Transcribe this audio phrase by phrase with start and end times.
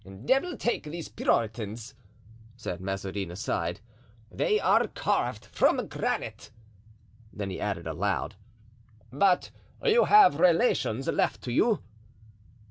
[0.25, 1.93] "Devil take these Puritans,"
[2.57, 3.81] said Mazarin aside;
[4.31, 6.49] "they are carved from granite."
[7.31, 8.33] Then he added aloud,
[9.11, 9.51] "But
[9.83, 11.83] you have relations left you?"